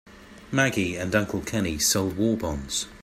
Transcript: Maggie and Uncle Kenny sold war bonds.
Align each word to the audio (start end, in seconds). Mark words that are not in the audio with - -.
Maggie 0.51 0.95
and 0.95 1.13
Uncle 1.13 1.41
Kenny 1.41 1.77
sold 1.77 2.17
war 2.17 2.35
bonds. 2.35 2.87